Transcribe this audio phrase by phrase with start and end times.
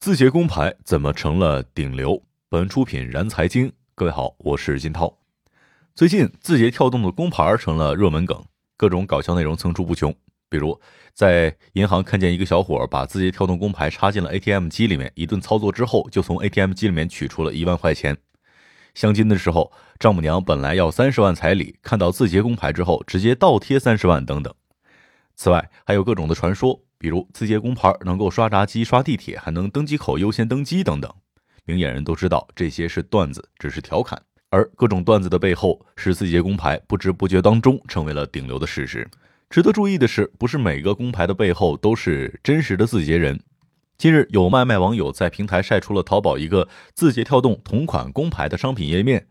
[0.00, 2.22] 字节工牌怎么成了顶流？
[2.48, 5.18] 本出品燃财经，各位好，我是金涛。
[5.94, 8.42] 最近字节跳动的工牌成了热门梗，
[8.78, 10.10] 各种搞笑内容层出不穷。
[10.48, 10.80] 比如
[11.12, 18.16] 在银行看见一个小伙把字节跳动工牌插进了 ATM 机里面，一顿操作之后，就从 ATM 机里面取出了一万块钱。
[18.94, 24.54] 相亲的时候，丈母娘本来要三十万彩礼，看到字节工牌之后，直接倒贴三十万等等。
[25.36, 26.84] 此外，还有各种的传说。
[27.00, 31.10] 比如字节工牌能够刷闸机、刷地铁，还能登机口优先登机等等，
[31.64, 34.20] 明眼人都知道这些是段子，只是调侃。
[34.50, 39.08] 而各种段子的背后，是字节工牌不知不觉当中成为了顶流的事实。
[39.48, 43.40] 值得注意的是，不是每个工牌的背后都是真实的字节人。
[43.96, 49.26] 近日，有卖卖网友在平台晒出了淘宝一个字节跳动同款工牌的商品页面。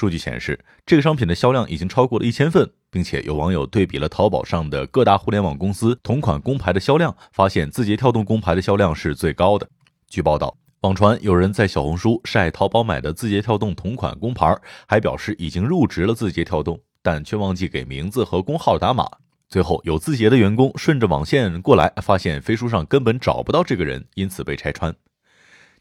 [0.00, 9.68] 数据显示，这个商品的销量已经超过了一千份，并且有网友对比了淘宝上的各大互联网公司同款工牌的销量，发现字节跳动工牌的销量是最高的。
[10.08, 19.06] 据报道，网传有人在小红书晒淘宝买的字节跳动同款工牌，还表示已经入职了字节跳动，但却忘记给名字和工号打码。
[19.50, 24.94] 最后，有字节的员工顺着网线过来，发现飞书上根本找不到这个人，因此被拆穿。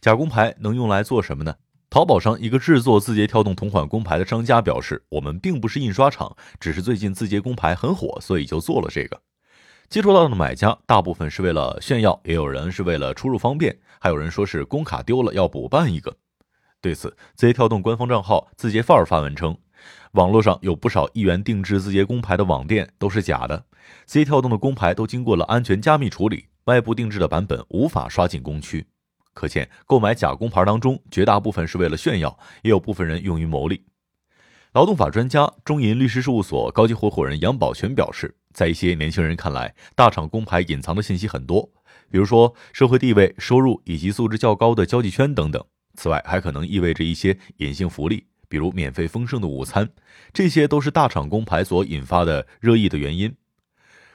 [0.00, 1.54] 假工牌能用来做什么呢？
[1.90, 9.18] 淘宝上一个制作字节跳动同款工牌的商家表示：“我们并不是印刷厂，只是最近字节工牌很火，所以就做了这个。”
[9.88, 16.14] 接触到的买家大部分是为了炫耀，也有人是为了出入方便，还有人说是工卡丢了要补办一个。
[16.82, 19.56] 对此，字节跳动官方账号字节范儿发文称
[20.12, 23.64] ：“网络上有不少一元定制字节工牌的网店都是假的，
[24.04, 28.86] 字节跳动的工牌都经过了安全加密处理，外部定制的版本无法刷进工区。”
[29.38, 33.84] 可见，购买假工牌当中，绝大部分是为了炫耀，也有部分人用于牟利。
[34.72, 41.70] 劳动法专家、中银律师事务所高级合伙人杨宝全表示，在一些年轻人看来，大厂工牌隐藏的信息很多，
[42.10, 45.64] 比如说社会地位、收入以及素质较高的交际圈等等。
[45.94, 49.88] 此外，还可能意味着一些隐性福利，比如免费丰盛的午餐，
[50.32, 53.32] 这些都是大厂工牌所引发的热议的原因。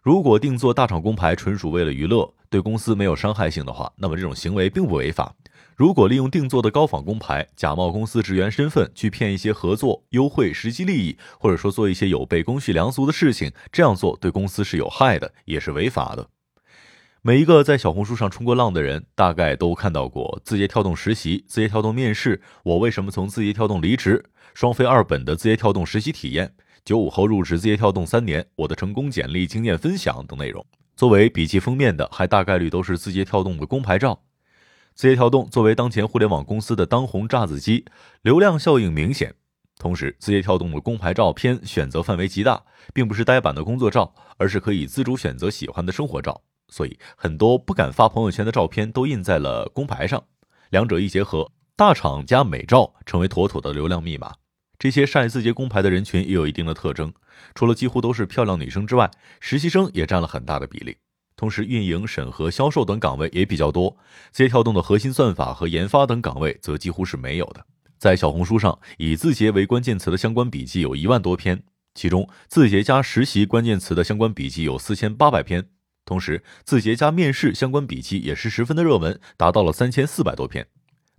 [0.00, 5.34] 如果定做大厂工牌纯属为了娱乐，对公司没有伤害性的话，那么这种行为并不违法。
[5.76, 16.28] 如果利用定做的高仿工牌，假冒公司职员身份去骗一些合作优惠、实际利益，或者说做一些有悖公序良俗的事情，这样做对公司是有害的，也是违法的。
[17.22, 26.54] 每一个在小红书上冲过浪的人，大概都看到过字节跳动实习、字节跳动面试、我为什么从字节跳动离职、双非二本的字节跳动实习体验。
[26.84, 30.64] 九五后入职字节跳动三年，我的成功简历经验分享等内容。
[30.98, 34.24] 作为笔记封面的，还大概率都是字节跳动的工牌照。
[34.96, 37.84] 字节跳动作为当前互联网公司的当红炸子鸡，
[38.22, 39.32] 流量效应明显。
[39.78, 46.42] 同时，字节跳动的工牌照片选择范围极大，并不是呆板的工作照，而是可以自主选择喜欢的生活照。
[46.66, 50.20] 所以，很多不敢发朋友圈的照片都印在了工牌上。
[50.70, 54.32] 两者一结合，大厂加美照成为妥妥的流量密码。
[54.78, 57.12] 这些晒字节工牌的人群也有一定的特征，
[57.54, 60.96] 除了几乎都是漂亮女生之外，实习生也占了很大的比例。
[61.34, 63.96] 同时，运营、审核、销售等岗位也比较多。
[64.30, 67.64] 字节跳动的核心算法和研发等岗位则几乎是没有的。
[67.98, 71.62] 在小红书上，以字节为关键词的相关笔记有一万多篇，
[71.94, 75.68] 其中字节加实习关键词的相关笔记有四千八百篇，
[76.04, 80.68] 同时字节加面试相关笔记也是十分的热门，达到了三千四百多篇。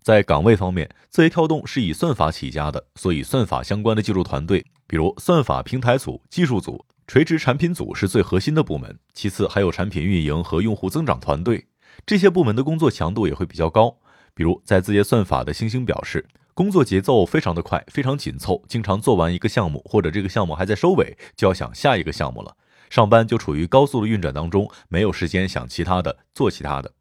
[0.02, 8.98] 在岗位方面，字节跳动是以算法起家的，所以算法相关的技术团队，比如算法平台组、技术组、垂直产品组是最核心的部门。
[9.14, 11.68] 其次还有产品运营和用户增长团队，
[12.06, 13.98] 这些部门的工作强度也会比较高。
[14.34, 22.56] 比如在字节算法的星星表示，工作节奏非常的快，非常紧凑，经常做完一个项目或者这个项目还在收尾，就要想下一个项目了，
[22.90, 26.94] 上班就处于高速的运转当中，没有时间想其他的，做其他的。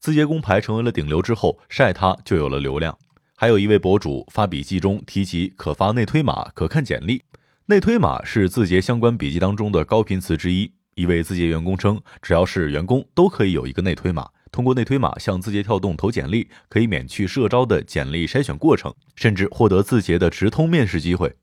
[0.00, 2.96] 字节工牌成为了顶流之后，晒它就有了流量。
[3.36, 7.22] 还有一位博主发笔记中提及可发内推码、可看简历。
[7.66, 10.72] 内推码是字节相关笔记当中的高频词之一。
[10.94, 21.36] 一位字节员工称，只要是员工都可以有一个内推码，通过内推码向字节跳动投简历，可以免去社招的简历筛选过程，甚至获得字节的直通面试机会。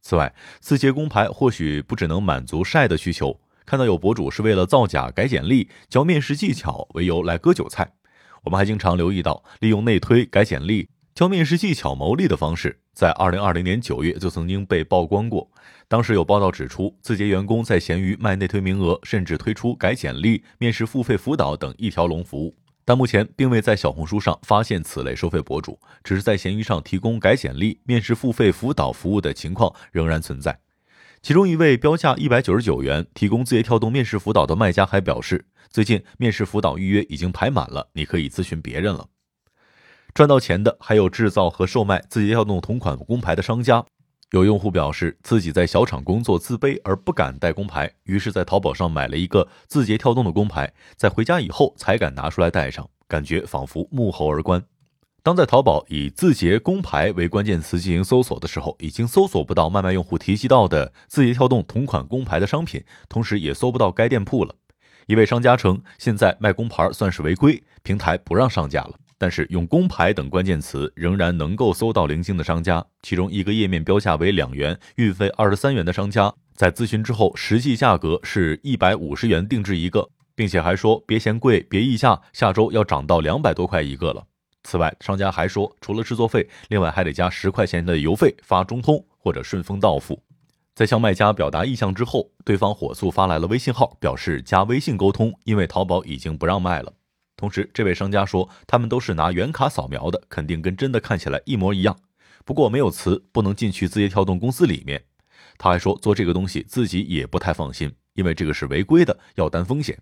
[0.00, 3.38] 此外，字节工牌或许不只能满足晒的需求。
[3.66, 7.92] 看到有博主是为了造假、改简历、教面试技巧为由来割韭菜。
[8.44, 15.50] 我们还经常留意到，利用内推改简历、教面试技巧牟利的方式，在二零二零年九月就曾经被曝光过。
[15.88, 22.54] 当时有报道指出，字节员工在闲鱼卖内推名额，甚至推出改简历、面试付费辅导等一条龙服务。
[22.84, 30.58] 但目前并未在小红书上发现此类收费博主，只是在闲鱼上提供改简历、面试付费辅导服务的情况仍然存在。
[31.20, 39.06] 其中一位标价一百九十九元提供字节跳动面试辅导的卖家还表示，最近面试辅导预约已经排满了，你可以咨询别人了。
[40.14, 43.84] 赚到钱的还有制造和售卖字节跳动同款工牌的商家。
[44.32, 54.62] 有用户表示自己在小厂工作自卑而不敢带工牌，于是，在淘宝上买了一个字节跳动的工牌，在回家以后才敢拿出来戴上，感觉仿佛沐后而观。
[55.28, 64.54] 当在淘宝以“字节工牌”为关键词进行搜索的时候，已经搜索不到卖卖用户提及到的字节跳动同款工牌的商品，同时也搜不到该店铺了。
[65.06, 68.94] 一位商家称，现在卖工牌算是违规，平台不让上架了。
[69.18, 84.24] 但是用工牌等关键词仍然能够搜到零星的商家，其中一个页面标价为两元、运费二十三元的商家，在咨询之后，实际价格是一百五十元定制一个，并且还说别嫌贵，别议价，下周要涨到两百多块一个了。
[84.64, 90.22] 此外，商家还说，除了制作费，另外还得加十块钱的邮费，发中通或者顺丰到付。
[90.74, 96.92] 在向卖家表达意向之后，对方火速发来了微信号，表示加微信沟通，因为淘宝已经不让卖了。
[97.36, 101.96] 同时，这位商家说，他们都是拿原卡扫描的，肯定跟真的看起来一模一样。
[102.44, 105.02] 不过没有词，不能进去字节跳动公司里面。
[105.56, 109.98] 他还说，做这个东西自己也不太放心，因为这个是违规的，要担风险。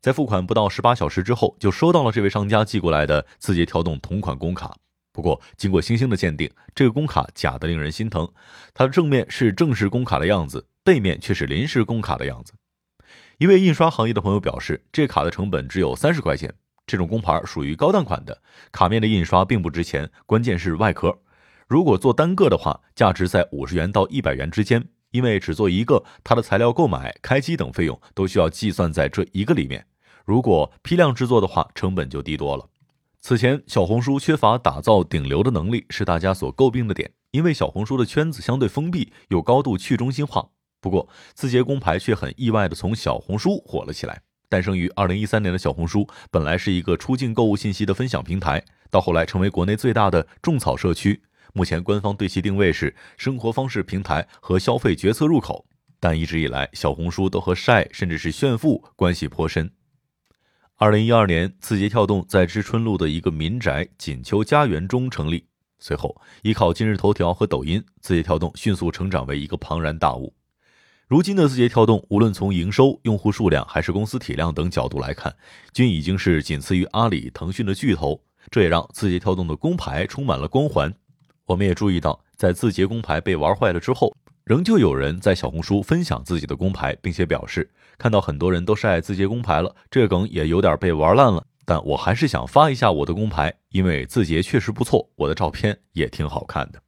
[0.00, 4.74] 在付款不到十八小时之后，就收到了这位商家寄过来的字节跳动同款工卡。
[5.12, 8.26] 不过，经过星星的鉴定，这个工卡假的令人心疼。
[8.72, 12.54] 它的正面是正式工卡的样子，背面却是临时工卡的样子。
[13.36, 16.54] 一位印刷行业的朋友表示，这卡的成本只有三十块钱。
[16.86, 18.40] 这种工牌属于高档款的，
[18.72, 21.18] 卡面的印刷并不值钱，关键是外壳。
[21.68, 24.88] 如果做单个的话，价值在五十元到一百元之间。
[25.10, 29.84] 因为只做一个，它的材料购买、开机等费用都需要计算在这一个里面。
[30.30, 32.64] 如果批量制作的话，成本就低多了。
[33.20, 37.10] 此前，小红书缺乏打造顶流的能力，是大家所诟病的点。
[37.32, 40.50] 因为小红书的圈子相对封闭，又高度去中心化。
[40.80, 44.22] 不过，字节工牌却很意外的从小红书火了起来。
[44.48, 51.20] 诞生于二零一三年的小红书，本来是一个出境购物信息的分享平台，到后来成为国内最大的种草社区。
[51.54, 55.66] 目前官方对其定位是生活方式平台和消费决策入口，
[55.98, 59.68] 但一直以来，小红书都和晒甚至是炫富关系颇深。
[60.82, 65.44] 二零一二年，字节跳动在知春路的一个民宅锦秋家园中成立，
[65.78, 70.34] 随后依靠今日头条和抖音，字节跳动迅速成长为一个庞然大物。
[71.06, 75.36] 如今的字节跳动，无论从营收、用户数量还是公司体量等角度来看，
[75.74, 78.18] 均已经是仅次于阿里、腾讯的巨头。
[78.50, 80.90] 这也让字节跳动的工牌充满了光环。
[81.44, 84.16] 我们也注意到，在字节工牌被玩坏了之后，
[84.50, 91.46] 仍旧有人在小红书分享自己的工牌，并且表示看到很多人都晒字节工牌了，这梗也有点被玩烂了。
[91.64, 96.82] 但我还是想发一下我的工牌，因为字节确实不错，我的照片也挺好看的。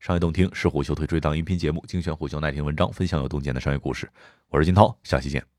[0.00, 4.10] 商业洞听是虎嗅推出一档音频节目，精选虎嗅耐听文章，分享有洞见的商业故事。
[4.48, 5.53] 我是金涛，下期见。